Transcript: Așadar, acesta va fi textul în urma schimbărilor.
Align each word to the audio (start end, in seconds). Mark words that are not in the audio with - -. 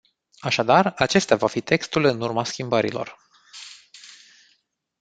Așadar, 0.39 0.93
acesta 0.97 1.35
va 1.35 1.47
fi 1.47 1.61
textul 1.61 2.03
în 2.03 2.21
urma 2.21 2.43
schimbărilor. 2.43 3.17